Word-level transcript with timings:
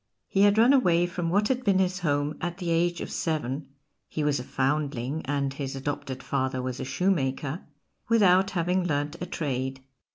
He 0.27 0.41
had 0.41 0.57
run 0.57 0.73
away 0.73 1.05
from 1.05 1.29
what 1.29 1.47
had 1.49 1.63
been 1.63 1.77
his 1.77 1.99
home 1.99 2.35
at 2.41 2.57
the 2.57 2.71
age 2.71 3.01
of 3.01 3.11
seven 3.11 3.67
(he 4.07 4.23
was 4.23 4.39
a 4.39 4.43
foundling, 4.43 5.21
and 5.27 5.53
his 5.53 5.75
adopted 5.75 6.23
father 6.23 6.59
was 6.59 6.79
a 6.79 6.85
shoe 6.85 7.11
maker), 7.11 7.61
without 8.09 8.49
having 8.57 8.83
learnt 8.83 9.17
a 9.21 9.27
trade. 9.27 9.83